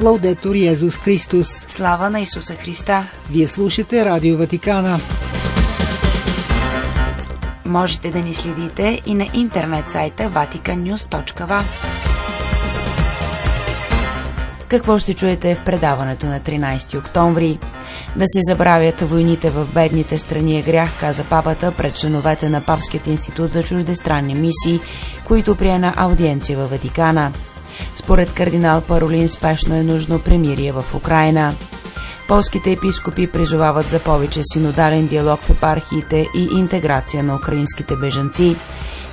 Лаудетор 0.00 0.54
Йезус 0.54 0.96
Христос. 0.96 1.48
Слава 1.48 2.10
на 2.10 2.20
Исуса 2.20 2.54
Христа! 2.54 3.06
Вие 3.30 3.48
слушате 3.48 4.04
Радио 4.04 4.38
Ватикана. 4.38 5.00
Можете 7.64 8.10
да 8.10 8.18
ни 8.18 8.34
следите 8.34 9.00
и 9.06 9.14
на 9.14 9.26
интернет 9.34 9.90
сайта 9.90 10.22
vaticannews.va. 10.22 11.62
Какво 14.68 14.98
ще 14.98 15.14
чуете 15.14 15.54
в 15.54 15.64
предаването 15.64 16.26
на 16.26 16.40
13 16.40 16.98
октомври? 16.98 17.58
Да 18.16 18.24
се 18.26 18.40
забравят 18.42 19.00
войните 19.00 19.50
в 19.50 19.66
бедните 19.74 20.18
страни 20.18 20.58
е 20.58 20.62
грях, 20.62 20.90
каза 21.00 21.24
папата 21.24 21.72
пред 21.76 21.96
членовете 21.96 22.48
на 22.48 22.60
Папският 22.60 23.06
институт 23.06 23.52
за 23.52 23.62
чуждестранни 23.62 24.34
мисии, 24.34 24.80
които 25.24 25.54
прие 25.54 25.78
на 25.78 25.94
аудиенция 25.96 26.58
във 26.58 26.70
Ватикана. 26.70 27.32
Според 27.94 28.32
кардинал 28.32 28.80
Паролин 28.80 29.28
спешно 29.28 29.74
е 29.74 29.82
нужно 29.82 30.18
премирие 30.18 30.72
в 30.72 30.84
Украина. 30.94 31.54
Полските 32.28 32.72
епископи 32.72 33.26
призовават 33.26 33.88
за 33.88 33.98
повече 33.98 34.40
синодален 34.42 35.06
диалог 35.06 35.40
в 35.40 35.50
епархиите 35.50 36.26
и 36.36 36.48
интеграция 36.58 37.22
на 37.22 37.36
украинските 37.36 37.96
бежанци. 37.96 38.56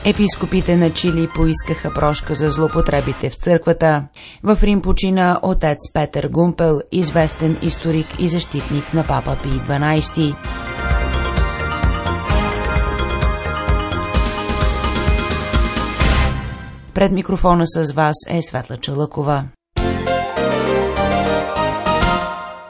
Епископите 0.05 0.75
на 0.75 0.89
Чили 0.89 1.27
поискаха 1.35 1.93
прошка 1.93 2.33
за 2.33 2.49
злопотребите 2.49 3.29
в 3.29 3.35
църквата. 3.35 4.03
В 4.43 4.57
Рим 4.63 4.81
почина 4.81 5.39
отец 5.41 5.77
Петър 5.93 6.27
Гумпел, 6.27 6.81
известен 6.91 7.57
историк 7.61 8.07
и 8.19 8.29
защитник 8.29 8.93
на 8.93 9.03
папа 9.03 9.37
Пи 9.43 9.49
12. 9.49 10.54
Пред 16.95 17.11
микрофона 17.11 17.67
с 17.67 17.93
вас 17.93 18.15
е 18.29 18.41
Светла 18.41 18.77
Чалъкова. 18.77 19.43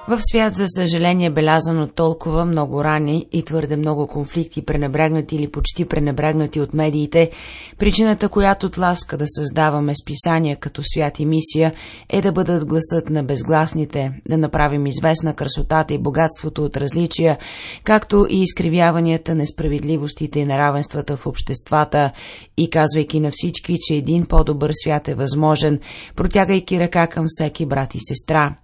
В 0.08 0.20
свят, 0.22 0.56
за 0.56 0.66
съжаление, 0.68 1.30
белязан 1.30 1.82
от 1.82 1.96
толкова 1.96 2.46
много 2.46 2.84
рани 2.84 3.28
и 3.32 3.44
твърде 3.44 3.76
много 3.76 4.08
конфликти, 4.08 4.66
пренебрегнати 4.66 5.36
или 5.36 5.52
почти 5.52 5.86
пренебрегнати 5.86 6.62
от 6.62 6.74
медиите, 6.74 7.32
причината, 7.78 8.30
която 8.30 8.70
тласка 8.70 9.18
да 9.18 9.26
създаваме 9.28 9.94
списания 10.04 10.56
като 10.56 10.82
свят 10.84 11.20
и 11.20 11.26
мисия, 11.26 11.74
е 12.10 12.22
да 12.22 12.32
бъдат 12.32 12.66
гласът 12.66 13.10
на 13.10 13.24
безгласните, 13.24 14.12
да 14.30 14.38
направим 14.38 14.86
известна 14.86 15.34
красотата 15.34 15.94
и 15.94 15.98
богатството 15.98 16.66
от 16.66 16.78
различия, 16.78 17.38
както 17.84 18.28
и 18.30 18.42
изкривяванията, 18.42 19.36
несправедливостите 19.36 20.40
и 20.40 20.46
неравенствата 20.46 21.18
в 21.18 21.28
обществата, 21.28 22.12
и 22.58 22.70
казвайки 22.70 23.20
на 23.20 23.32
всички, 23.34 23.78
че 23.80 23.96
един 23.96 24.26
по-добър 24.26 24.72
свят 24.74 25.08
е 25.08 25.16
възможен, 25.16 25.80
протягайки 26.16 26.80
ръка 26.80 27.08
към 27.08 27.26
всеки 27.30 27.66
брат 27.66 27.96
и 27.96 28.00
сестра. 28.00 28.56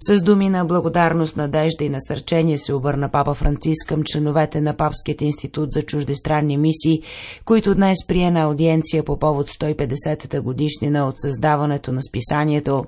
С 0.00 0.22
думи 0.22 0.48
на 0.48 0.64
благодарност, 0.64 1.36
надежда 1.36 1.84
и 1.84 1.88
насърчение 1.88 2.58
се 2.58 2.74
обърна 2.74 3.08
папа 3.08 3.34
Франциск 3.34 3.88
към 3.88 4.02
членовете 4.04 4.60
на 4.60 4.76
Папският 4.76 5.20
институт 5.20 5.72
за 5.72 5.82
чуждестранни 5.82 6.56
мисии, 6.56 7.02
които 7.44 7.74
днес 7.74 7.98
прие 8.08 8.30
на 8.30 8.40
аудиенция 8.40 9.04
по 9.04 9.18
повод 9.18 9.50
150-та 9.50 10.40
годишнина 10.40 11.08
от 11.08 11.20
създаването 11.20 11.92
на 11.92 12.02
списанието. 12.02 12.84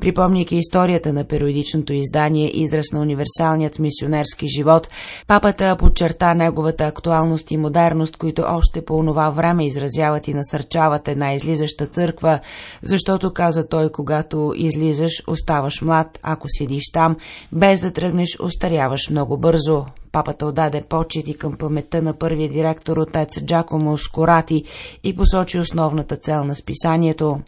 Припомняйки 0.00 0.56
историята 0.56 1.12
на 1.12 1.24
периодичното 1.24 1.92
издание 1.92 2.50
израз 2.54 2.92
на 2.92 3.00
универсалният 3.00 3.78
мисионерски 3.78 4.46
живот, 4.56 4.88
папата 5.26 5.76
подчерта 5.78 6.34
неговата 6.34 6.86
актуалност 6.86 7.50
и 7.50 7.56
модерност, 7.56 8.16
които 8.16 8.44
още 8.48 8.84
по 8.84 8.94
онова 8.94 9.30
време 9.30 9.66
изразяват 9.66 10.28
и 10.28 10.34
насърчават 10.34 11.08
една 11.08 11.34
излизаща 11.34 11.86
църква, 11.86 12.40
защото, 12.82 13.32
каза 13.32 13.68
той, 13.68 13.92
когато 13.92 14.52
излизаш, 14.56 15.12
оставаш 15.28 15.82
млад, 15.82 16.18
ако 16.22 16.46
седиш 16.48 16.84
там, 16.92 17.16
без 17.52 17.80
да 17.80 17.92
тръгнеш, 17.92 18.40
остаряваш 18.40 19.10
много 19.10 19.38
бързо. 19.38 19.84
Папата 20.14 20.46
отдаде 20.46 20.82
почети 20.88 21.34
към 21.34 21.56
паметта 21.56 22.02
на 22.02 22.14
първия 22.14 22.48
директор 22.48 22.96
отец 22.96 23.40
Джакомо 23.44 23.98
Скорати 23.98 24.64
и 25.04 25.16
посочи 25.16 25.58
основната 25.58 26.16
цел 26.16 26.44
на 26.44 26.54
списанието. 26.54 27.40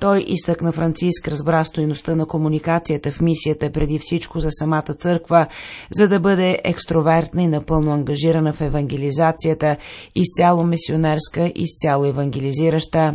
Той 0.00 0.24
изтъкна 0.28 0.72
Франциск 0.72 1.28
разбра 1.28 1.64
стоиността 1.64 2.14
на 2.16 2.26
комуникацията 2.26 3.12
в 3.12 3.20
мисията 3.20 3.72
преди 3.72 3.98
всичко 3.98 4.40
за 4.40 4.48
самата 4.50 4.94
църква, 4.98 5.46
за 5.94 6.08
да 6.08 6.20
бъде 6.20 6.58
екстровертна 6.64 7.42
и 7.42 7.46
напълно 7.46 7.92
ангажирана 7.92 8.52
в 8.52 8.60
евангелизацията, 8.60 9.76
изцяло 10.14 10.64
мисионерска, 10.64 11.52
изцяло 11.54 12.04
евангелизираща. 12.04 13.14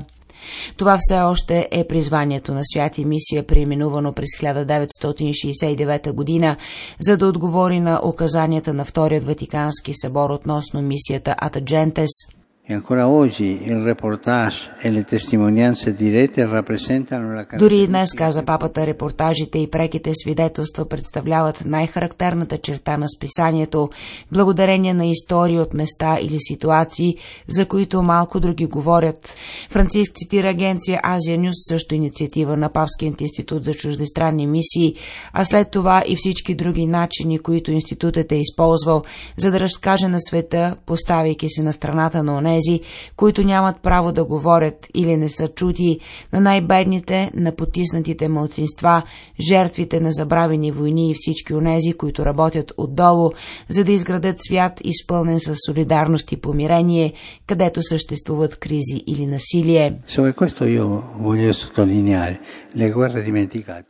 Това 0.77 0.97
все 0.99 1.19
още 1.19 1.67
е 1.71 1.87
призванието 1.87 2.53
на 2.53 2.61
святи 2.63 3.05
мисия, 3.05 3.47
преименувано 3.47 4.13
през 4.13 4.29
1969 4.41 6.11
година, 6.11 6.57
за 6.99 7.17
да 7.17 7.27
отговори 7.27 7.79
на 7.79 8.01
указанията 8.03 8.73
на 8.73 8.85
Вторият 8.85 9.23
Ватикански 9.23 9.93
събор 9.93 10.29
относно 10.29 10.81
мисията 10.81 11.35
Атаджентес– 11.37 12.11
Дори 17.59 17.77
и 17.77 17.87
днес, 17.87 18.13
каза 18.13 18.45
папата, 18.45 18.87
репортажите 18.87 19.59
и 19.59 19.69
преките 19.69 20.11
свидетелства 20.13 20.89
представляват 20.89 21.63
най-характерната 21.65 22.57
черта 22.57 22.97
на 22.97 23.05
списанието, 23.17 23.89
благодарение 24.31 24.93
на 24.93 25.05
истории 25.05 25.59
от 25.59 25.73
места 25.73 26.17
или 26.21 26.37
ситуации, 26.39 27.15
за 27.47 27.65
които 27.65 28.03
малко 28.03 28.39
други 28.39 28.65
говорят. 28.65 29.35
Франциск 29.69 30.11
цитира 30.15 30.49
агенция 30.49 30.99
Азия 31.03 31.37
Нюс, 31.37 31.55
също 31.69 31.95
инициатива 31.95 32.57
на 32.57 32.69
Павският 32.69 33.21
институт 33.21 33.65
за 33.65 33.73
чуждестранни 33.73 34.47
мисии, 34.47 34.95
а 35.33 35.45
след 35.45 35.71
това 35.71 36.03
и 36.07 36.15
всички 36.15 36.55
други 36.55 36.87
начини, 36.87 37.39
които 37.39 37.71
институтът 37.71 38.31
е 38.31 38.35
използвал, 38.35 39.03
за 39.37 39.51
да 39.51 39.59
разкаже 39.59 40.07
на 40.07 40.19
света, 40.19 40.75
поставяйки 40.85 41.49
се 41.49 41.63
на 41.63 41.73
страната 41.73 42.23
на 42.23 42.37
онези, 42.37 42.54
онези, 42.55 42.81
които 43.15 43.43
нямат 43.43 43.75
право 43.83 44.11
да 44.11 44.25
говорят 44.25 44.87
или 44.93 45.17
не 45.17 45.29
са 45.29 45.47
чути, 45.47 45.99
на 46.33 46.41
най-бедните, 46.41 47.31
на 47.33 47.51
потиснатите 47.51 48.27
мълцинства, 48.27 49.03
жертвите 49.47 49.99
на 49.99 50.11
забравени 50.11 50.71
войни 50.71 51.11
и 51.11 51.13
всички 51.15 51.53
онези, 51.53 51.93
които 51.93 52.25
работят 52.25 52.71
отдолу, 52.77 53.31
за 53.69 53.83
да 53.83 53.91
изградат 53.91 54.35
свят, 54.39 54.81
изпълнен 54.83 55.39
с 55.39 55.55
солидарност 55.65 56.31
и 56.31 56.37
помирение, 56.37 57.13
където 57.47 57.81
съществуват 57.83 58.55
кризи 58.55 59.03
или 59.07 59.25
насилие. 59.25 59.93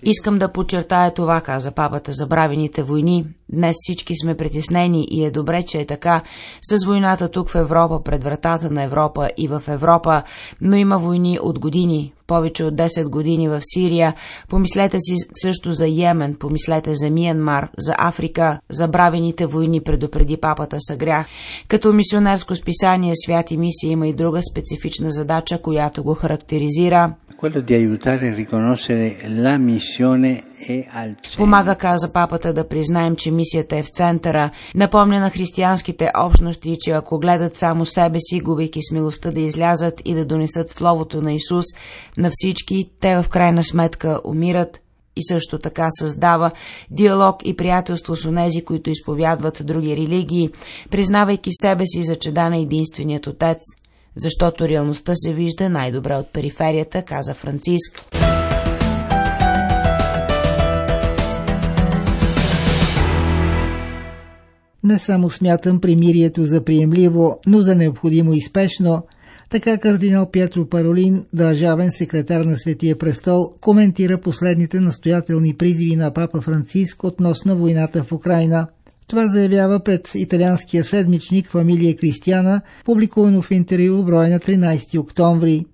Искам 0.04 0.40
да 0.40 0.52
подчертая 0.52 1.14
това, 1.14 1.42
каза 1.42 1.72
папата, 1.72 2.12
забравените 2.14 2.84
войни. 2.84 3.26
Днес 3.54 3.76
всички 3.80 4.14
сме 4.16 4.38
притеснени 4.38 5.08
и 5.12 5.26
е 5.26 5.32
добре, 5.32 5.64
че 5.64 5.80
е 5.80 5.86
така. 5.86 6.22
С 6.62 6.86
войната 6.86 7.30
тук 7.30 7.50
в 7.50 7.56
Европа, 7.56 8.04
пред 8.04 8.24
вратата 8.24 8.70
на 8.70 8.84
Европа 8.84 9.30
и 9.38 9.48
в 9.48 9.64
Европа, 9.68 10.24
но 10.62 10.76
има 10.76 11.00
войни 11.00 11.40
от 11.42 11.60
години, 11.60 12.14
повече 12.28 12.64
от 12.64 12.74
10 12.74 13.10
години 13.10 13.50
в 13.50 13.62
Сирия. 13.62 14.14
Помислете 14.50 14.98
си 15.00 15.16
също 15.42 15.72
за 15.72 15.88
Йемен, 15.88 16.36
помислете 16.36 16.96
за 16.96 17.10
Миянмар, 17.10 17.70
за 17.78 17.96
Африка. 17.98 18.60
Забравените 18.70 19.46
войни 19.46 19.82
предупреди 19.82 20.38
папата 20.38 20.78
са 20.80 20.96
грях. 20.96 21.28
Като 21.68 21.94
мисионерско 21.94 22.56
списание 22.56 23.14
Свят 23.16 23.52
и 23.52 23.58
мисия 23.58 23.92
има 23.92 24.08
и 24.08 24.14
друга 24.14 24.40
специфична 24.52 25.12
задача, 25.12 25.62
която 25.62 26.04
го 26.04 26.14
характеризира– 26.14 27.14
Помага, 31.38 31.76
каза 31.76 32.14
папата, 32.14 32.54
да 32.54 32.68
признаем, 32.68 33.16
че 33.16 33.32
мисията 33.32 33.78
е 33.78 33.84
в 33.84 33.90
центъра. 33.90 34.50
Напомня 34.76 35.20
на 35.20 35.30
християнските 35.30 36.12
общности, 36.18 36.78
че 36.80 36.92
ако 36.92 37.20
гледат 37.20 37.56
само 37.56 37.86
себе 37.86 38.18
си, 38.20 38.40
губейки 38.40 38.80
смелостта 38.90 39.32
да 39.32 39.40
излязат 39.40 40.02
и 40.06 40.14
да 40.14 40.26
донесат 40.26 40.70
Словото 40.70 41.22
на 41.22 41.34
Исус 41.34 41.66
на 42.18 42.30
всички, 42.34 42.90
те 43.00 43.22
в 43.22 43.30
крайна 43.30 43.64
сметка 43.64 44.20
умират. 44.24 44.82
И 45.18 45.24
също 45.24 45.60
така 45.60 45.88
създава 46.00 46.52
диалог 46.92 47.36
и 47.46 47.56
приятелство 47.56 48.16
с 48.16 48.26
онези, 48.26 48.66
които 48.66 48.90
изповядват 48.90 49.62
други 49.64 49.98
религии, 49.98 50.50
признавайки 50.92 51.50
себе 51.54 51.84
си 51.86 52.04
за 52.04 52.16
чеда 52.16 52.50
на 52.50 52.58
единственият 52.58 53.28
Отец– 53.28 53.60
защото 54.18 54.68
реалността 54.68 55.14
се 55.16 55.34
вижда 55.34 55.70
най-добре 55.70 56.16
от 56.16 56.34
периферията, 56.34 57.02
каза 57.02 57.34
Франциск. 57.34 58.02
Не 64.84 65.00
само 65.00 65.30
смятам 65.30 65.82
примирието 65.82 66.44
за 66.44 66.64
приемливо, 66.64 67.40
но 67.48 67.62
за 67.62 67.76
необходимо 67.76 68.34
и 68.34 68.42
спешно, 68.42 69.04
така 69.50 69.78
кардинал 69.78 70.32
Петро 70.32 70.70
Паролин, 70.70 71.26
държавен 71.34 71.92
секретар 71.92 72.42
на 72.42 72.58
Светия 72.58 72.98
престол, 72.98 73.54
коментира 73.62 74.22
последните 74.22 74.80
настоятелни 74.80 75.54
призиви 75.54 75.96
на 75.96 76.14
папа 76.14 76.42
Франциск 76.42 77.04
относно 77.04 77.58
войната 77.58 78.04
в 78.04 78.12
Украина. 78.12 78.68
Това 79.08 79.28
заявява 79.28 79.80
пред 79.80 80.16
италианския 80.16 80.84
седмичник 80.84 81.50
Фамилия 81.50 81.96
Кристиана, 81.96 82.62
публикувано 82.86 83.42
в 83.42 83.52
интервю 83.52 84.04
броя 84.04 84.30
на 84.30 84.40
13 84.40 85.00
октомври. 85.00 85.66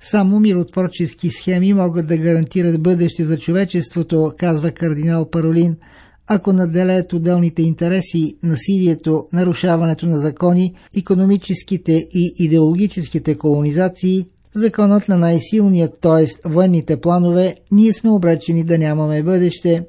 Само 0.00 0.40
миротворчески 0.40 1.30
схеми 1.30 1.74
могат 1.74 2.06
да 2.06 2.16
гарантират 2.16 2.82
бъдеще 2.82 3.24
за 3.24 3.38
човечеството, 3.38 4.32
казва 4.38 4.70
кардинал 4.70 5.30
Паролин. 5.30 5.76
Ако 6.26 6.52
наделеят 6.52 7.12
отделните 7.12 7.62
интереси, 7.62 8.36
насилието, 8.42 9.26
нарушаването 9.32 10.06
на 10.06 10.18
закони, 10.18 10.74
економическите 10.96 11.92
и 12.14 12.34
идеологическите 12.36 13.38
колонизации, 13.38 14.26
законът 14.54 15.08
на 15.08 15.16
най-силният, 15.16 16.00
т.е. 16.00 16.48
военните 16.48 17.00
планове, 17.00 17.54
ние 17.72 17.92
сме 17.92 18.10
обречени 18.10 18.64
да 18.64 18.78
нямаме 18.78 19.22
бъдеще. 19.22 19.84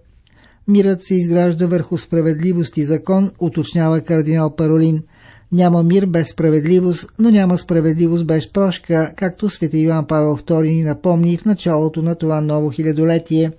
Мирът 0.67 1.03
се 1.03 1.13
изгражда 1.13 1.67
върху 1.67 1.97
справедливост 1.97 2.77
и 2.77 2.83
закон, 2.83 3.31
уточнява 3.39 4.01
кардинал 4.01 4.55
Паролин. 4.55 5.03
Няма 5.51 5.83
мир 5.83 6.05
без 6.05 6.27
справедливост, 6.27 7.09
но 7.19 7.29
няма 7.29 7.57
справедливост 7.57 8.25
без 8.25 8.51
прошка, 8.51 9.13
както 9.17 9.49
свети 9.49 9.79
Йоан 9.79 10.07
Павел 10.07 10.37
II 10.37 10.73
ни 10.75 10.83
напомни 10.83 11.37
в 11.37 11.45
началото 11.45 12.01
на 12.01 12.15
това 12.15 12.41
ново 12.41 12.69
хилядолетие. 12.69 13.51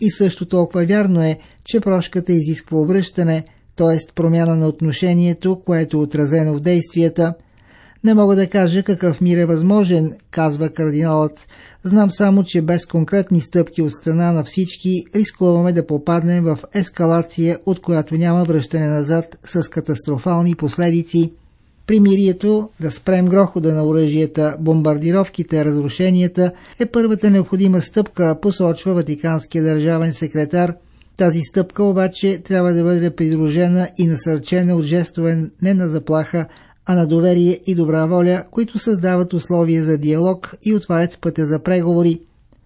И 0.00 0.10
също 0.10 0.46
толкова 0.46 0.84
вярно 0.84 1.22
е, 1.22 1.38
че 1.64 1.80
прошката 1.80 2.32
изисква 2.32 2.78
обръщане, 2.78 3.44
т.е. 3.76 4.12
промяна 4.14 4.56
на 4.56 4.68
отношението, 4.68 5.60
което 5.64 5.96
е 5.96 6.00
отразено 6.00 6.54
в 6.54 6.60
действията. 6.60 7.34
Не 8.04 8.14
мога 8.14 8.36
да 8.36 8.46
кажа 8.48 8.82
какъв 8.82 9.20
мир 9.20 9.38
е 9.38 9.46
възможен, 9.46 10.12
казва 10.30 10.70
кардиналът. 10.70 11.46
Знам 11.84 12.10
само, 12.10 12.44
че 12.44 12.62
без 12.62 12.86
конкретни 12.86 13.40
стъпки 13.40 13.82
от 13.82 13.92
страна 13.92 14.32
на 14.32 14.44
всички 14.44 15.04
рискуваме 15.14 15.72
да 15.72 15.86
попаднем 15.86 16.44
в 16.44 16.58
ескалация, 16.74 17.58
от 17.66 17.80
която 17.80 18.14
няма 18.14 18.44
връщане 18.44 18.88
назад 18.88 19.36
с 19.44 19.68
катастрофални 19.68 20.54
последици. 20.54 21.32
Примирието, 21.86 22.68
да 22.80 22.90
спрем 22.90 23.26
грохода 23.26 23.74
на 23.74 23.86
оръжията, 23.86 24.56
бомбардировките, 24.60 25.64
разрушенията 25.64 26.52
е 26.78 26.86
първата 26.86 27.30
необходима 27.30 27.80
стъпка, 27.80 28.38
посочва 28.42 28.94
Ватиканския 28.94 29.64
държавен 29.64 30.12
секретар. 30.12 30.74
Тази 31.16 31.40
стъпка 31.40 31.82
обаче 31.82 32.38
трябва 32.38 32.72
да 32.72 32.82
бъде 32.82 33.10
придружена 33.10 33.88
и 33.98 34.06
насърчена 34.06 34.76
от 34.76 34.84
жестове 34.84 35.50
не 35.62 35.74
на 35.74 35.88
заплаха, 35.88 36.46
а 36.86 36.94
на 36.94 37.06
доверие 37.06 37.60
и 37.66 37.74
добра 37.74 38.06
воля, 38.06 38.44
които 38.50 38.78
създават 38.78 39.32
условия 39.32 39.84
за 39.84 39.98
диалог 39.98 40.54
и 40.62 40.74
отварят 40.74 41.18
пътя 41.20 41.46
за 41.46 41.58
преговори. 41.58 42.20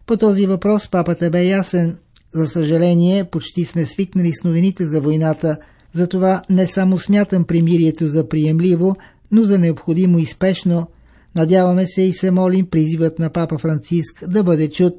По 0.06 0.16
този 0.16 0.46
въпрос 0.46 0.88
папата 0.88 1.30
бе 1.30 1.44
ясен. 1.44 1.96
За 2.34 2.46
съжаление, 2.46 3.24
почти 3.24 3.64
сме 3.64 3.86
свикнали 3.86 4.32
с 4.34 4.44
новините 4.44 4.86
за 4.86 5.00
войната, 5.00 5.56
затова 5.92 6.42
не 6.50 6.66
само 6.66 6.98
смятам 6.98 7.44
примирието 7.44 8.08
за 8.08 8.28
приемливо, 8.28 8.96
но 9.32 9.44
за 9.44 9.58
необходимо 9.58 10.18
и 10.18 10.26
спешно. 10.26 10.86
Надяваме 11.36 11.86
се 11.86 12.02
и 12.02 12.12
се 12.12 12.30
молим 12.30 12.66
призивът 12.66 13.18
на 13.18 13.30
папа 13.30 13.58
Франциск 13.58 14.28
да 14.28 14.44
бъде 14.44 14.70
чут. 14.70 14.94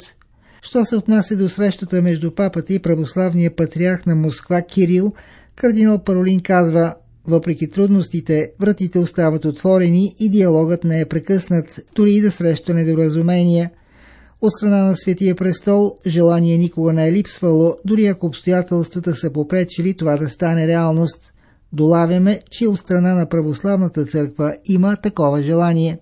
Що 0.62 0.86
се 0.86 0.96
отнася 0.96 1.36
до 1.36 1.50
срещата 1.50 2.02
между 2.02 2.32
папата 2.32 2.74
и 2.74 2.80
православния 2.80 3.56
патриарх 3.56 4.06
на 4.06 4.16
Москва 4.16 4.62
Кирил, 4.62 5.14
кардинал 5.56 6.04
Паролин 6.04 6.42
казва 6.42 6.96
въпреки 7.28 7.70
трудностите, 7.70 8.52
вратите 8.60 9.00
остават 9.00 9.46
отворени 9.46 10.16
и 10.20 10.30
диалогът 10.30 10.84
не 10.84 11.02
е 11.02 11.06
прекъснат, 11.06 11.80
дори 11.96 12.12
и 12.14 12.22
да 12.22 12.32
среща 12.32 12.74
недоразумения. 12.74 13.72
От 14.42 14.52
страна 14.52 14.84
на 14.84 14.96
Светия 14.96 15.36
престол 15.36 15.92
желание 16.08 16.58
никога 16.58 16.94
не 16.94 17.08
е 17.08 17.12
липсвало, 17.12 17.76
дори 17.86 18.06
ако 18.06 18.26
обстоятелствата 18.26 19.16
са 19.16 19.34
попречили 19.34 19.94
това 19.94 20.18
да 20.18 20.30
стане 20.30 20.68
реалност. 20.68 21.34
Долавяме, 21.74 22.40
че 22.52 22.68
от 22.68 22.80
страна 22.80 23.14
на 23.14 23.30
православната 23.30 24.06
църква 24.06 24.56
има 24.66 24.98
такова 25.04 25.42
желание. 25.42 26.00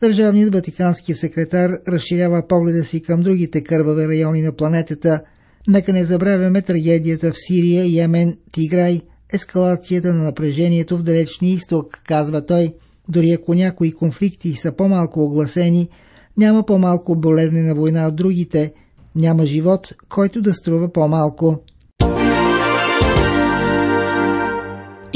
Държавният 0.00 0.54
ватикански 0.54 1.14
секретар 1.14 1.70
разширява 1.88 2.46
погледа 2.48 2.84
си 2.84 3.02
към 3.02 3.22
другите 3.22 3.64
кървави 3.64 4.08
райони 4.08 4.42
на 4.42 4.52
планетата. 4.52 5.20
Нека 5.68 5.92
не 5.92 6.04
забравяме 6.04 6.62
трагедията 6.62 7.32
в 7.32 7.38
Сирия, 7.46 7.84
Йемен, 7.86 8.36
Тиграй– 8.52 9.00
ескалацията 9.32 10.14
на 10.14 10.22
напрежението 10.22 10.98
в 10.98 11.02
далечния 11.02 11.54
изток, 11.54 12.00
казва 12.04 12.46
той. 12.46 12.74
Дори 13.08 13.30
ако 13.30 13.54
някои 13.54 13.92
конфликти 13.92 14.52
са 14.52 14.72
по-малко 14.72 15.24
огласени, 15.24 15.88
няма 16.36 16.66
по-малко 16.66 17.16
болезнена 17.16 17.74
война 17.74 18.08
от 18.08 18.16
другите, 18.16 18.72
няма 19.16 19.46
живот, 19.46 19.92
който 20.08 20.42
да 20.42 20.54
струва 20.54 20.92
по-малко. 20.92 21.58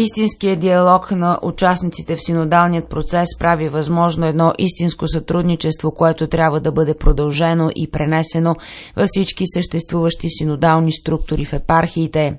Истинският 0.01 0.61
диалог 0.61 1.11
на 1.11 1.39
участниците 1.43 2.17
в 2.17 2.23
синодалният 2.23 2.89
процес 2.89 3.29
прави 3.39 3.69
възможно 3.69 4.27
едно 4.27 4.53
истинско 4.59 5.09
сътрудничество, 5.09 5.93
което 5.93 6.27
трябва 6.27 6.61
да 6.61 6.73
бъде 6.73 6.95
продължено 6.95 7.71
и 7.77 7.91
пренесено 7.91 8.57
във 8.97 9.07
всички 9.09 9.45
съществуващи 9.47 10.31
синодални 10.31 10.93
структури 10.93 11.45
в 11.45 11.53
епархиите. 11.53 12.39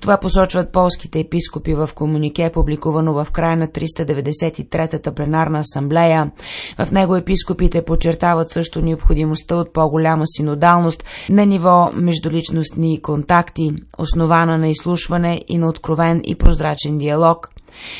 Това 0.00 0.16
посочват 0.16 0.72
полските 0.72 1.20
епископи 1.20 1.74
в 1.74 1.90
комунике, 1.94 2.50
публикувано 2.54 3.12
в 3.12 3.26
края 3.32 3.56
на 3.56 3.68
393-та 3.68 5.14
пленарна 5.14 5.58
асамблея. 5.58 6.30
В 6.78 6.92
него 6.92 7.16
епископите 7.16 7.84
подчертават 7.84 8.50
също 8.50 8.82
необходимостта 8.82 9.56
от 9.56 9.72
по-голяма 9.72 10.24
синодалност 10.26 11.04
на 11.30 11.46
ниво 11.46 11.90
междуличностни 11.94 13.02
контакти, 13.02 13.72
основана 13.98 14.58
на 14.58 14.68
изслушване 14.68 15.42
и 15.48 15.58
на 15.58 15.68
откровен 15.68 16.20
и 16.24 16.34
прозрачен 16.34 16.97
диалог. 16.98 17.50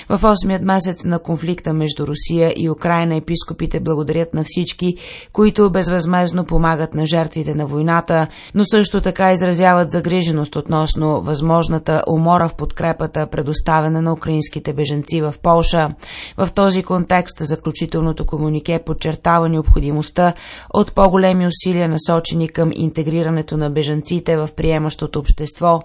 В 0.09 0.19
8-ят 0.23 0.63
месец 0.63 1.05
на 1.05 1.19
конфликта 1.19 1.73
между 1.73 2.07
Русия 2.07 2.53
и 2.57 2.71
Украина 2.71 3.17
епископите 3.17 3.81
благодарят 3.81 4.35
на 4.35 4.45
всички, 4.47 4.97
които 5.33 5.71
безвъзмезно 5.71 6.45
помагат 6.45 6.95
на 6.95 7.07
жертвите 7.07 7.55
на 7.55 7.67
войната, 7.67 8.27
но 8.55 8.65
също 8.65 9.01
така 9.01 9.33
изразяват 9.33 9.91
загриженост 9.91 10.57
относно 10.57 11.23
възможната 11.23 12.03
умора 12.07 12.49
в 12.49 12.55
подкрепата, 12.55 13.27
предоставена 13.27 14.03
на 14.03 14.13
украинските 14.13 14.73
беженци 14.73 15.21
в 15.21 15.35
Полша. 15.43 15.91
В 16.37 16.49
този 16.55 16.83
контекст 16.83 17.37
заключителното 17.41 18.27
комунике 18.27 18.81
подчертава 18.87 19.49
необходимостта 19.49 20.33
от 20.71 20.95
по-големи 20.95 21.47
усилия 21.47 21.89
насочени 21.89 22.49
към 22.49 22.73
интегрирането 22.75 23.57
на 23.57 23.71
беженците 23.71 24.37
в 24.37 24.49
приемащото 24.57 25.19
общество. 25.19 25.81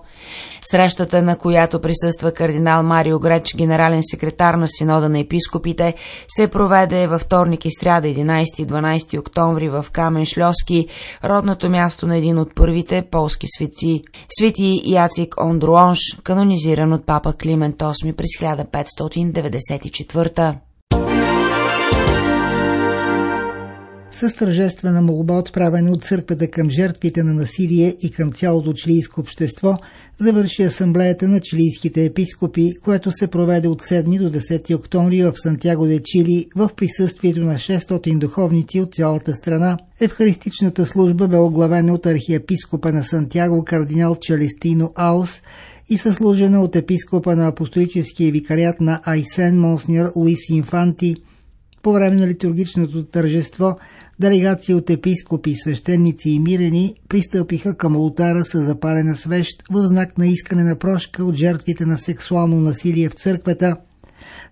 Срещата, 0.66 1.22
на 1.22 1.38
която 1.38 1.82
присъства 1.82 2.32
кардинал 2.32 2.84
Марио 2.84 3.20
Греч, 3.20 3.56
генерален 3.74 4.04
секретар 4.04 4.54
на 4.54 4.68
Синода 4.68 5.10
на 5.10 5.20
епископите, 5.20 5.94
се 6.28 6.48
проведе 6.48 7.08
във 7.08 7.22
вторник 7.22 7.66
и 7.66 7.70
сряда 7.80 8.08
11 8.08 8.46
и 8.60 8.68
12 8.68 9.20
октомври 9.20 9.70
в 9.70 9.86
Камен 9.92 10.26
Шльоски, 10.26 10.88
родното 11.24 11.70
място 11.70 12.08
на 12.08 12.18
един 12.18 12.40
от 12.40 12.56
първите 12.56 13.04
полски 13.12 13.48
светци. 13.58 14.04
Свети 14.30 14.82
Яцик 14.86 15.36
Ондруонш, 15.44 16.00
канонизиран 16.24 16.94
от 16.94 17.06
папа 17.06 17.34
Климент 17.34 17.78
VIII 17.78 18.16
през 18.16 18.30
1594 18.42 20.56
с 24.16 24.34
тържествена 24.34 25.02
молба, 25.02 25.38
отправена 25.38 25.92
от 25.92 26.04
църквата 26.04 26.48
към 26.48 26.70
жертвите 26.70 27.24
на 27.24 27.34
насилие 27.34 27.96
и 28.02 28.12
към 28.12 28.32
цялото 28.32 28.74
чилийско 28.74 29.22
общество, 29.22 29.78
завърши 30.18 30.64
асамблеята 30.64 31.28
на 31.28 31.40
чилийските 31.40 32.06
епископи, 32.06 32.74
което 32.84 33.12
се 33.12 33.28
проведе 33.28 33.68
от 33.68 33.82
7 33.82 34.30
до 34.30 34.38
10 34.40 34.76
октомври 34.76 35.24
в 35.24 35.34
Сантьяго 35.36 35.86
де 35.86 36.00
Чили 36.04 36.48
в 36.56 36.70
присъствието 36.76 37.42
на 37.42 37.56
600 37.56 38.18
духовници 38.18 38.82
от 38.82 38.94
цялата 38.94 39.34
страна. 39.34 39.78
Евхаристичната 40.00 40.86
служба 40.86 41.28
бе 41.28 41.38
оглавена 41.38 41.94
от 41.94 42.06
архиепископа 42.06 42.92
на 42.92 43.04
Сантьяго 43.04 43.64
кардинал 43.66 44.16
Чалестино 44.22 44.92
Аус 44.96 45.42
и 45.90 45.98
съслужена 45.98 46.62
от 46.62 46.76
епископа 46.76 47.36
на 47.36 47.48
апостолическия 47.48 48.32
викариат 48.32 48.82
на 48.82 49.02
Айсен 49.04 49.60
Монснер 49.60 50.12
Луис 50.16 50.50
Инфанти– 50.50 51.16
по 51.84 51.94
време 51.94 52.16
на 52.16 52.28
литургичното 52.28 53.06
тържество 53.06 53.78
делегация 54.20 54.78
от 54.78 54.90
епископи, 54.90 55.56
свещеници 55.56 56.30
и 56.30 56.40
мирени 56.40 56.96
пристъпиха 57.10 57.78
към 57.78 57.96
ултара 57.96 58.46
с 58.46 58.64
запалена 58.64 59.16
свещ 59.16 59.64
в 59.72 59.86
знак 59.86 60.18
на 60.18 60.28
искане 60.28 60.64
на 60.64 60.80
прошка 60.80 61.24
от 61.24 61.36
жертвите 61.36 61.86
на 61.86 61.98
сексуално 61.98 62.60
насилие 62.60 63.10
в 63.10 63.14
църквата. 63.14 63.78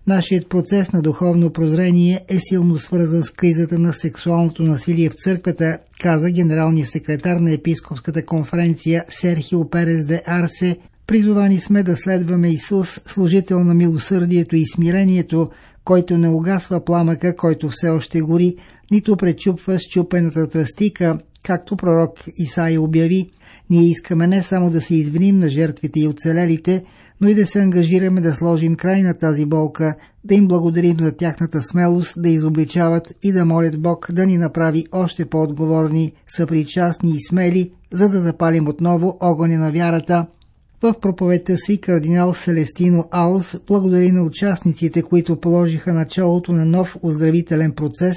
Нашият 0.06 0.48
процес 0.48 0.92
на 0.92 1.02
духовно 1.02 1.50
прозрение 1.50 2.20
е 2.28 2.38
силно 2.40 2.78
свързан 2.78 3.24
с 3.24 3.30
кризата 3.30 3.78
на 3.78 3.92
сексуалното 3.92 4.62
насилие 4.62 5.10
в 5.10 5.14
църквата, 5.14 5.78
каза 6.00 6.30
генералният 6.30 6.90
секретар 6.90 7.36
на 7.36 7.52
епископската 7.52 8.26
конференция 8.26 9.04
Серхио 9.08 9.70
Перес 9.70 10.06
де 10.06 10.22
Арсе 10.26 10.78
Призовани 11.06 11.60
сме 11.60 11.82
да 11.82 11.96
следваме 11.96 12.48
Исус, 12.48 13.00
служител 13.04 13.64
на 13.64 13.74
милосърдието 13.74 14.56
и 14.56 14.66
смирението, 14.74 15.50
който 15.84 16.18
не 16.18 16.28
угасва 16.28 16.84
пламъка, 16.84 17.36
който 17.36 17.68
все 17.68 17.88
още 17.88 18.20
гори, 18.20 18.56
нито 18.90 19.16
пречупва 19.16 19.78
счупената 19.78 20.48
тръстика, 20.48 21.18
както 21.42 21.76
пророк 21.76 22.18
Исаия 22.38 22.82
обяви. 22.82 23.30
Ние 23.70 23.90
искаме 23.90 24.26
не 24.26 24.42
само 24.42 24.70
да 24.70 24.80
се 24.80 24.94
извиним 24.94 25.38
на 25.38 25.50
жертвите 25.50 26.00
и 26.00 26.08
оцелелите, 26.08 26.84
но 27.20 27.28
и 27.28 27.34
да 27.34 27.46
се 27.46 27.60
ангажираме 27.60 28.20
да 28.20 28.32
сложим 28.32 28.74
край 28.74 29.02
на 29.02 29.14
тази 29.14 29.46
болка, 29.46 29.94
да 30.24 30.34
им 30.34 30.48
благодарим 30.48 31.00
за 31.00 31.12
тяхната 31.12 31.62
смелост 31.62 32.14
да 32.16 32.28
изобличават 32.28 33.14
и 33.22 33.32
да 33.32 33.44
молят 33.44 33.82
Бог 33.82 34.12
да 34.12 34.26
ни 34.26 34.38
направи 34.38 34.86
още 34.92 35.24
по-отговорни, 35.24 36.12
съпричастни 36.28 37.10
и 37.10 37.22
смели, 37.28 37.72
за 37.92 38.08
да 38.08 38.20
запалим 38.20 38.68
отново 38.68 39.16
огъня 39.20 39.58
на 39.58 39.72
вярата. 39.72 40.26
В 40.82 40.94
проповедта 41.00 41.58
си 41.58 41.80
кардинал 41.80 42.34
Селестино 42.34 43.08
Аус 43.10 43.56
благодари 43.66 44.12
на 44.12 44.22
участниците, 44.22 45.02
които 45.02 45.36
положиха 45.36 45.92
началото 45.92 46.52
на 46.52 46.64
нов 46.64 46.96
оздравителен 47.02 47.72
процес 47.72 48.16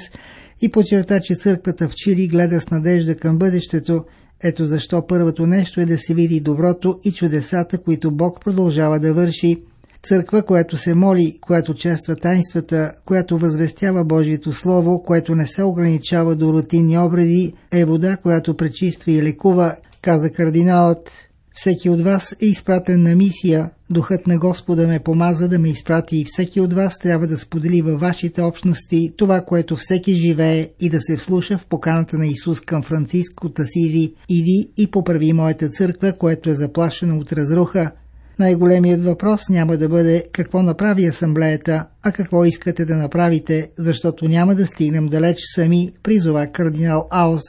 и 0.62 0.68
подчерта, 0.72 1.20
че 1.20 1.34
църквата 1.34 1.88
в 1.88 1.94
Чили 1.94 2.28
гледа 2.28 2.60
с 2.60 2.70
надежда 2.70 3.16
към 3.16 3.38
бъдещето, 3.38 4.04
ето 4.42 4.66
защо 4.66 5.06
първото 5.06 5.46
нещо 5.46 5.80
е 5.80 5.86
да 5.86 5.98
се 5.98 6.14
види 6.14 6.40
доброто 6.40 7.00
и 7.04 7.12
чудесата, 7.12 7.78
които 7.78 8.10
Бог 8.10 8.40
продължава 8.40 9.00
да 9.00 9.14
върши. 9.14 9.62
Църква, 10.02 10.42
която 10.42 10.76
се 10.76 10.94
моли, 10.94 11.38
която 11.40 11.74
чества 11.74 12.16
тайнствата, 12.16 12.92
която 13.04 13.38
възвестява 13.38 14.04
Божието 14.04 14.52
Слово, 14.52 15.02
което 15.02 15.34
не 15.34 15.46
се 15.46 15.62
ограничава 15.62 16.36
до 16.36 16.52
рутинни 16.52 16.98
обреди, 16.98 17.52
е 17.72 17.84
вода, 17.84 18.16
която 18.16 18.56
пречиства 18.56 19.12
и 19.12 19.22
лекува, 19.22 19.76
каза 20.02 20.30
кардиналът. 20.30 21.25
Всеки 21.58 21.90
от 21.90 22.00
вас 22.00 22.36
е 22.42 22.46
изпратен 22.46 23.02
на 23.02 23.16
мисия. 23.16 23.70
Духът 23.90 24.26
на 24.26 24.38
Господа 24.38 24.86
ме 24.86 24.98
помаза 24.98 25.48
да 25.48 25.58
ме 25.58 25.68
изпрати 25.68 26.16
и 26.18 26.24
всеки 26.24 26.60
от 26.60 26.72
вас 26.72 26.98
трябва 26.98 27.26
да 27.26 27.38
сподели 27.38 27.82
във 27.82 28.00
вашите 28.00 28.42
общности 28.42 29.12
това, 29.16 29.40
което 29.40 29.76
всеки 29.76 30.14
живее 30.14 30.68
и 30.80 30.90
да 30.90 31.00
се 31.00 31.16
вслуша 31.16 31.58
в 31.58 31.66
поканата 31.66 32.18
на 32.18 32.26
Исус 32.26 32.60
към 32.60 32.82
Франциск 32.82 33.44
от 33.44 33.58
Асизи. 33.58 34.14
Иди 34.28 34.70
и 34.76 34.90
поправи 34.90 35.32
моята 35.32 35.68
църква, 35.68 36.12
което 36.12 36.50
е 36.50 36.54
заплашена 36.54 37.18
от 37.18 37.32
разруха. 37.32 37.90
Най-големият 38.38 39.04
въпрос 39.04 39.48
няма 39.48 39.76
да 39.76 39.88
бъде 39.88 40.24
какво 40.32 40.62
направи 40.62 41.06
асамблеята, 41.06 41.86
а 42.02 42.12
какво 42.12 42.44
искате 42.44 42.84
да 42.84 42.96
направите, 42.96 43.70
защото 43.78 44.28
няма 44.28 44.54
да 44.54 44.66
стигнем 44.66 45.08
далеч 45.08 45.38
сами, 45.54 45.92
призова 46.02 46.46
кардинал 46.46 47.08
Аус. 47.10 47.42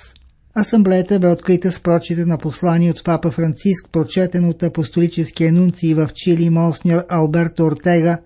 Асамблеята 0.60 1.20
бе 1.20 1.28
открита 1.28 1.72
с 1.72 1.80
прочите 1.80 2.26
на 2.26 2.38
послание 2.38 2.92
от 2.92 3.04
папа 3.04 3.32
Франциск, 3.32 3.90
прочетен 3.92 4.46
от 4.46 4.64
апостолическия 4.64 5.54
нунци 5.54 5.94
в 5.94 6.10
Чили 6.16 6.50
Монсньор 6.50 7.06
Алберто 7.10 7.66
Ортега. 7.66 8.20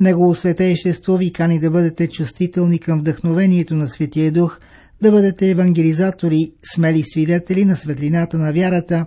Негово 0.00 0.34
светейшество 0.34 1.16
ви 1.16 1.32
кани 1.32 1.58
да 1.60 1.70
бъдете 1.70 2.08
чувствителни 2.08 2.78
към 2.78 3.00
вдъхновението 3.00 3.74
на 3.74 3.88
Светия 3.88 4.32
Дух, 4.32 4.58
да 5.02 5.10
бъдете 5.10 5.50
евангелизатори, 5.50 6.52
смели 6.74 7.02
свидетели 7.04 7.64
на 7.64 7.76
светлината 7.76 8.38
на 8.38 8.52
вярата. 8.52 9.06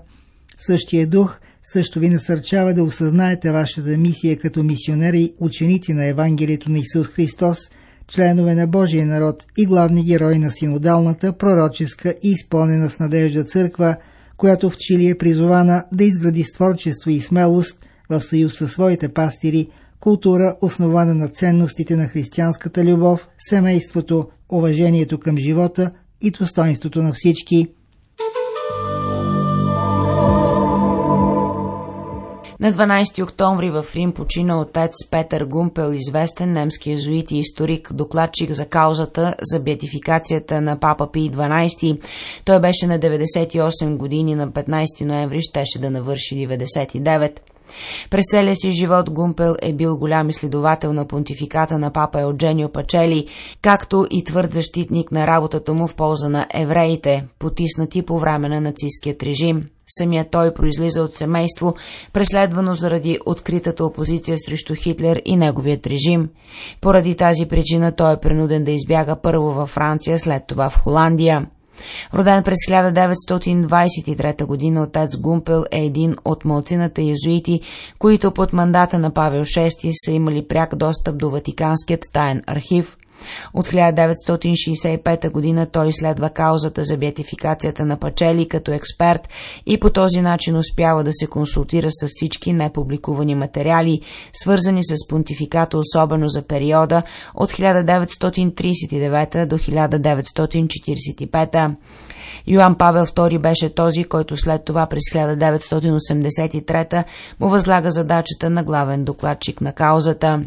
Същия 0.57 1.07
дух 1.07 1.39
също 1.63 1.99
ви 1.99 2.09
насърчава 2.09 2.73
да 2.73 2.83
осъзнаете 2.83 3.51
вашата 3.51 3.97
мисия 3.97 4.39
като 4.39 4.63
мисионери, 4.63 5.33
ученици 5.39 5.93
на 5.93 6.05
Евангелието 6.05 6.71
на 6.71 6.79
Исус 6.79 7.07
Христос– 7.07 7.57
членове 8.09 8.55
на 8.55 8.67
Божия 8.67 9.05
народ 9.05 9.45
и 9.57 9.65
главни 9.65 10.03
герои 10.03 10.39
на 10.39 10.51
синодалната, 10.51 11.33
пророческа 11.33 12.15
и 12.23 12.29
изпълнена 12.29 12.89
с 12.89 12.99
надежда 12.99 13.43
църква, 13.43 13.95
която 14.37 14.69
в 14.69 14.77
Чили 14.77 15.09
е 15.09 15.17
призована 15.17 15.83
да 15.91 16.03
изгради 16.03 16.43
с 16.43 16.51
творчество 16.51 17.09
и 17.09 17.21
смелост 17.21 17.85
в 18.09 18.21
съюз 18.21 18.57
със 18.57 18.71
своите 18.71 19.09
пастири, 19.09 19.69
култура, 19.99 20.55
основана 20.61 21.15
на 21.15 21.27
ценностите 21.27 21.95
на 21.95 22.07
християнската 22.07 22.85
любов, 22.85 23.27
семейството, 23.39 24.29
уважението 24.49 25.19
към 25.19 25.37
живота 25.37 25.91
и 26.21 26.31
достоинството 26.31 27.01
на 27.01 27.13
всички– 27.13 27.67
На 32.59 32.73
12 32.73 33.23
октомври 33.23 33.69
в 33.69 33.85
Рим 33.95 34.11
почина 34.11 34.61
отец 34.61 34.91
Петър 35.11 35.45
Гумпел, 35.45 35.93
известен 35.93 36.53
немски 36.53 36.91
езуит 36.91 37.31
и 37.31 37.37
историк, 37.37 37.93
докладчик 37.93 38.51
за 38.51 38.65
каузата 38.65 39.35
за 39.41 39.59
беатификацията 39.59 40.61
на 40.61 40.79
папа 40.79 41.11
Пий 41.11 41.29
12. 41.31 42.01
Той 42.45 42.59
беше 42.59 42.87
на 42.87 42.99
98 42.99 43.97
години, 43.97 44.35
на 44.35 44.47
15 44.47 45.05
ноември 45.05 45.41
щеше 45.41 45.79
да 45.79 45.89
навърши 45.89 46.35
99. 46.35 47.39
През 48.09 48.23
целия 48.31 48.55
си 48.55 48.71
живот 48.71 49.09
Гумпел 49.09 49.55
е 49.61 49.73
бил 49.73 49.97
голям 49.97 50.29
изследовател 50.29 50.93
на 50.93 51.05
понтификата 51.05 51.77
на 51.77 51.91
папа 51.91 52.21
Елдженио 52.21 52.69
Пачели, 52.69 53.27
както 53.61 54.07
и 54.11 54.23
твърд 54.23 54.53
защитник 54.53 55.11
на 55.11 55.27
работата 55.27 55.73
му 55.73 55.87
в 55.87 55.95
полза 55.95 56.29
на 56.29 56.47
евреите, 56.53 57.25
потиснати 57.39 58.01
по 58.01 58.19
време 58.19 58.49
на 58.49 58.61
нацистският 58.61 59.23
режим. 59.23 59.65
Самия 59.97 60.29
той 60.29 60.53
произлиза 60.53 61.03
от 61.03 61.13
семейство, 61.13 61.75
преследвано 62.13 62.75
заради 62.75 63.19
откритата 63.25 63.85
опозиция 63.85 64.37
срещу 64.39 64.75
Хитлер 64.75 65.21
и 65.25 65.35
неговият 65.35 65.87
режим. 65.87 66.29
Поради 66.81 67.15
тази 67.15 67.45
причина 67.45 67.91
той 67.91 68.13
е 68.13 68.19
принуден 68.19 68.63
да 68.63 68.71
избяга 68.71 69.15
първо 69.15 69.51
във 69.51 69.69
Франция, 69.69 70.19
след 70.19 70.43
това 70.47 70.69
в 70.69 70.77
Холандия. 70.77 71.47
Роден 72.13 72.43
през 72.43 72.57
1923 72.69 74.45
година, 74.45 74.83
отец 74.83 75.17
Гумпел 75.17 75.65
е 75.71 75.79
един 75.79 76.15
от 76.25 76.45
малцината 76.45 77.01
езуити, 77.01 77.61
които 77.99 78.31
под 78.31 78.53
мандата 78.53 78.99
на 78.99 79.11
Павел 79.13 79.45
VI 79.45 80.05
са 80.05 80.11
имали 80.11 80.47
пряк 80.47 80.75
достъп 80.75 81.17
до 81.17 81.29
Ватиканският 81.29 82.01
таен 82.13 82.41
архив– 82.47 82.97
от 83.53 83.67
1965 83.67 85.31
година 85.31 85.65
той 85.65 85.87
изследва 85.87 86.29
каузата 86.29 86.83
за 86.83 86.97
бетификацията 86.97 87.85
на 87.85 87.97
Пачели 87.97 88.47
като 88.47 88.71
експерт 88.71 89.29
и 89.65 89.79
по 89.79 89.89
този 89.89 90.21
начин 90.21 90.57
успява 90.57 91.03
да 91.03 91.13
се 91.13 91.27
консултира 91.27 91.91
с 91.91 92.07
всички 92.07 92.53
непубликувани 92.53 93.35
материали, 93.35 94.01
свързани 94.33 94.83
с 94.83 94.95
понтификата, 95.09 95.77
особено 95.77 96.27
за 96.27 96.41
периода 96.41 97.03
от 97.35 97.51
1939 97.51 99.45
до 99.45 99.57
1945. 99.57 101.75
Йоан 102.47 102.75
Павел 102.75 103.05
II 103.05 103.39
беше 103.39 103.75
този, 103.75 104.03
който 104.03 104.37
след 104.37 104.65
това 104.65 104.85
през 104.85 105.01
1983 105.13 107.03
му 107.39 107.49
възлага 107.49 107.91
задачата 107.91 108.49
на 108.49 108.63
главен 108.63 109.03
докладчик 109.03 109.61
на 109.61 109.73
каузата. 109.73 110.43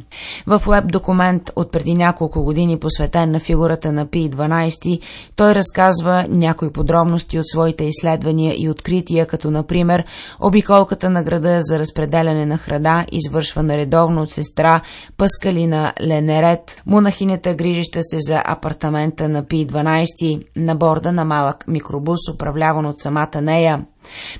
В 0.47 0.62
веб 0.67 0.93
документ 0.93 1.51
от 1.57 1.73
преди 1.73 1.95
няколко 1.95 2.45
години, 2.45 2.79
посветен 2.79 3.31
на 3.31 3.41
фигурата 3.41 3.93
на 3.93 4.07
Пи 4.07 4.31
12, 4.31 5.01
той 5.37 5.55
разказва 5.55 6.27
някои 6.29 6.73
подробности 6.73 7.39
от 7.39 7.49
своите 7.49 7.85
изследвания 7.85 8.55
и 8.59 8.69
открития, 8.69 9.27
като 9.27 9.51
например 9.51 10.05
обиколката 10.41 11.11
на 11.11 11.23
града 11.23 11.59
за 11.61 11.79
разпределяне 11.79 12.47
на 12.47 12.59
храна, 12.59 13.07
извършвана 13.12 13.77
редовно 13.77 14.23
от 14.23 14.33
сестра 14.33 14.81
Паскалина 15.17 15.93
Ленерет, 16.01 16.83
монахинята 16.87 17.55
грижища 17.55 18.01
се 18.03 18.17
за 18.21 18.43
апартамента 18.45 19.29
на 19.29 19.45
Пи 19.45 19.67
12 19.67 20.45
на 20.57 20.75
борда 20.75 21.12
на 21.12 21.25
малък 21.25 21.65
микробус, 21.73 22.19
управляван 22.35 22.87
от 22.87 23.00
самата 23.00 23.41
нея. 23.43 23.85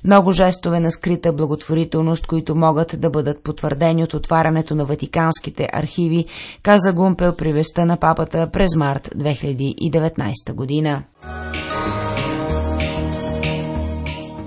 Много 0.05 0.33
жестове 0.33 0.81
на 0.81 0.91
скрита 0.91 1.33
благотворителност, 1.33 2.27
които 2.27 2.55
могат 2.55 3.01
да 3.01 3.11
бъдат 3.11 3.43
потвърдени 3.43 4.05
от 4.05 4.15
отварянето 4.15 4.75
на 4.75 4.85
ватиканските 4.85 5.69
архиви, 5.73 6.27
каза 6.63 6.93
Гумпел 6.93 7.37
при 7.37 7.53
веста 7.53 7.87
на 7.87 7.97
папата 7.97 8.51
през 8.53 8.77
март 8.77 9.09
2019 9.17 10.55
година. 10.55 11.03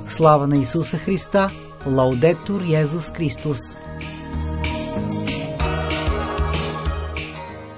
Слава 0.07 0.47
на 0.47 0.57
Исуса 0.57 0.97
Христа! 0.97 1.49
Лаудетур 1.87 2.61
Йезус 2.61 3.09
Христос! 3.09 3.84